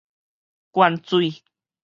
[0.71, 1.43] 灌水